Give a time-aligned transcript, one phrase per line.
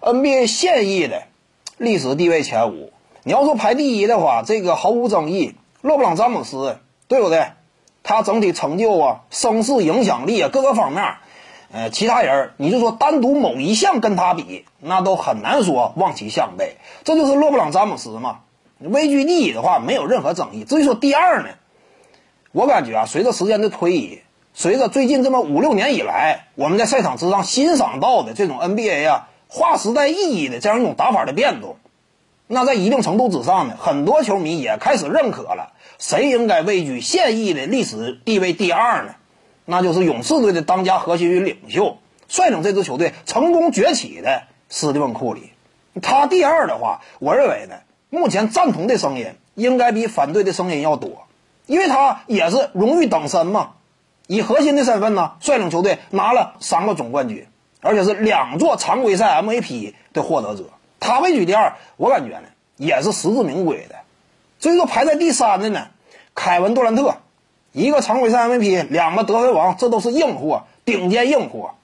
[0.00, 1.24] NBA 现役的
[1.76, 2.92] 历史地位前五。
[3.24, 6.78] 你要说排第一的话，这个毫无争议，勒布朗詹姆斯，
[7.08, 7.48] 对不对？
[8.02, 11.16] 他整体成就啊，声势影响力啊，各个方面，
[11.70, 16.76] 呃，其他人你就说单独某一项跟他比，那都很难说望其项背。
[17.04, 18.40] 这就是勒布朗詹姆斯嘛。
[18.78, 20.64] 位居第一的话，没有任何争议。
[20.64, 21.48] 至于说第二呢，
[22.52, 24.20] 我感觉啊，随着时间的推移，
[24.54, 31.76] 随着最近这么五六年以来，我们在赛场之上欣赏到的这种 NBA 啊，划时代意义的这样一种打法的变动，
[32.46, 39.14] 那在一定程度之上呢，很多球迷也开始认可了，谁应该位居现役的历史地位第二呢？
[39.64, 45.50] 那就是勇士队的当家核心与领袖，率领这支球队成功崛起的斯蒂芬库里。
[46.00, 47.76] 他第二的话，我认为呢，
[48.08, 51.26] 目前赞同的声音应该比反对的声音要多。
[51.66, 53.72] 因为他也是荣誉等身嘛，
[54.26, 57.46] 以核心的身份呢，率领球队拿了三个总冠军，
[57.80, 60.64] 而且是两座常规赛 MVP 的获得者。
[61.00, 63.96] 他位居第二，我感觉呢也是实至名归的。
[64.58, 65.88] 所以说排在第三的呢，
[66.34, 67.16] 凯文杜兰特，
[67.72, 71.74] 一个常规赛 MVP，两个得分王，这都是硬货，顶尖硬货。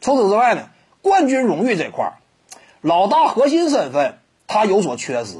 [0.00, 0.68] 除此之外呢，
[1.02, 2.12] 冠军荣誉这块儿，
[2.80, 5.38] 老大核心身份他有所缺失，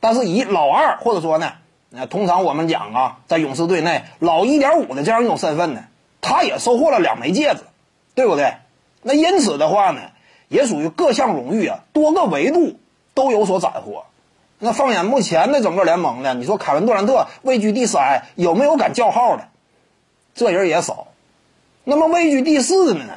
[0.00, 1.52] 但是以老二或者说呢。
[1.94, 5.84] 那通常我们讲啊，在勇士队内老一点五的这样一种身份呢，
[6.22, 7.64] 他也收获了两枚戒指，
[8.14, 8.54] 对不对？
[9.02, 10.00] 那因此的话呢，
[10.48, 12.78] 也属于各项荣誉啊，多个维度
[13.14, 14.04] 都有所斩获。
[14.58, 19.48] 那放眼目前的整个联盟呢，你说凯文杜兰特位居第三，有没有敢叫号的？
[20.34, 21.08] 这人也少。
[21.84, 23.12] 那么位居第四的呢？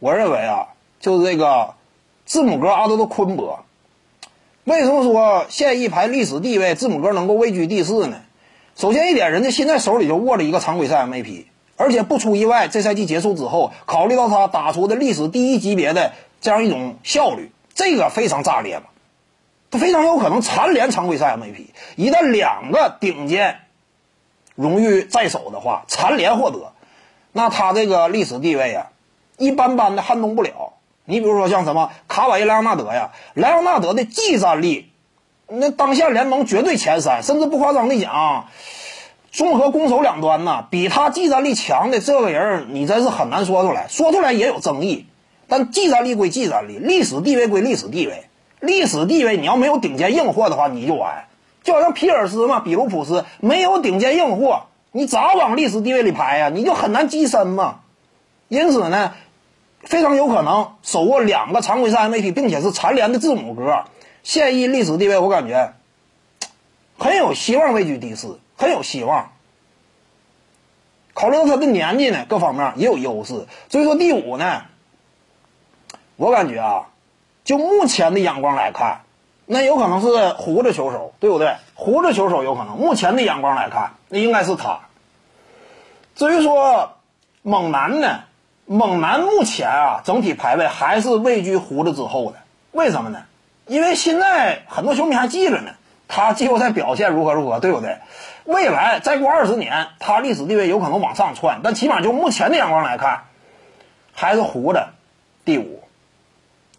[0.00, 0.68] 我认为啊，
[1.00, 1.74] 就是这个
[2.26, 3.64] 字母哥阿德的昆博。
[4.64, 8.20] 为什么说现役排历史地位，字母哥能够位居第四呢？
[8.76, 18.84] 首先一点，人家现在手里就握着一个常规赛 MVP，而且不出意外，这赛季结束之后，考虑到他打出的历史第一级别的这样一种效率，这个非常炸裂嘛。
[19.70, 21.68] 他非常有可能蝉联常规赛 MVP。
[21.96, 23.60] 一旦两个顶尖
[24.54, 26.72] 荣誉在手的话，蝉联获得，
[27.32, 28.88] 那他这个历史地位啊，
[29.38, 30.74] 一般般的撼动不了。
[31.06, 34.92] 你比如说像什么卡瓦伊莱昂纳德呀，莱昂纳德的技战力，
[35.48, 38.48] 那当下联盟绝对前三，甚至不夸张的讲，
[39.32, 43.88] 综合攻守两端呢，比他技战力强的这个人，你真是很难说出来。
[43.88, 45.06] 说出来也有争议，
[45.48, 48.26] 但技战力归技战力，历史地位归历史地位。
[48.60, 51.24] 历史地位你要没有顶尖硬货的话，你就完。
[51.64, 56.48] 就好像皮尔斯嘛，比卢普斯没有顶尖硬货，你咋往历史地位里排呀？
[56.48, 57.80] 你就很难跻身嘛。
[58.48, 59.14] 因此呢。
[59.84, 63.82] 非常有可能手握两个常规赛 MVP，并且是蝉联的字母哥，
[64.22, 65.72] 现役历史地位，我感觉
[66.98, 69.30] 很有希望位居第四，很有希望。
[71.14, 74.62] 考虑到他的年纪呢，各方面也有优势，所以说第五呢，
[76.16, 76.86] 我感觉啊，
[77.44, 79.02] 就目前的眼光来看，
[79.44, 81.56] 那有可能是胡子球手，对不对？
[81.74, 84.80] 胡子球手有可能，目前的眼光来看，那应该是他。
[86.14, 86.92] 至于说
[87.42, 88.20] 猛男呢？
[88.64, 92.38] 猛男目前啊，整体排位还是位居胡子之后的。
[92.70, 93.24] 为什么呢？
[93.66, 95.72] 因为现在很多球迷还记着呢，
[96.14, 97.96] 他季后赛表现如何如何，对不对？
[98.44, 103.22] 未来再过二十年，他历史地位有可能往上窜，但起码就目前的眼光来看，
[104.12, 104.90] 还是胡的
[105.46, 105.80] 第五。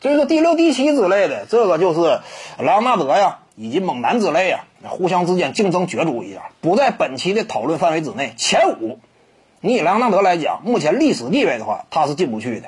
[0.02, 2.20] 所以说第六、第七之类的，这个就是
[2.60, 8.36] 莱昂纳德呀，以及猛男之类呀，互相之间竞争角逐一下，不在本期的讨论范围之内。
[8.38, 9.00] 前五。
[9.66, 12.68] 你以莱昂纳德来讲，目前历史地位的话，他是进不去的。